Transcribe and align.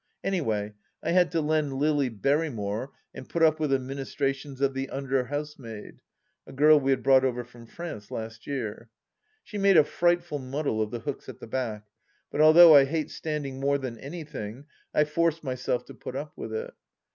Any 0.23 0.41
way, 0.41 0.73
I 1.03 1.11
had 1.11 1.29
to 1.33 1.41
lend 1.41 1.73
LUy 1.73 2.09
Berrymore 2.09 2.89
and 3.13 3.29
put 3.29 3.43
up 3.43 3.59
with 3.59 3.69
the 3.69 3.77
ministrations 3.77 4.59
of 4.59 4.73
the 4.73 4.89
under 4.89 5.25
housemaid— 5.25 6.01
a 6.47 6.51
girl 6.51 6.79
we 6.79 6.89
had 6.89 7.03
brought 7.03 7.23
over 7.23 7.43
from 7.43 7.67
France 7.67 8.09
last 8.09 8.47
year. 8.47 8.89
She 9.43 9.59
made 9.59 9.77
a 9.77 9.83
frightful 9.83 10.39
muddle 10.39 10.81
of 10.81 10.89
the 10.89 11.01
hooks 11.01 11.29
at 11.29 11.39
the 11.39 11.45
back; 11.45 11.85
but 12.31 12.41
although 12.41 12.75
I 12.75 12.85
hate 12.85 13.11
stand 13.11 13.45
ing 13.45 13.59
more 13.59 13.77
than 13.77 13.99
anything, 13.99 14.65
I 14.91 15.03
forced 15.03 15.43
myself 15.43 15.85
to 15.85 15.93
put 15.93 16.15
up 16.15 16.33
with 16.35 16.51
it. 16.51 16.73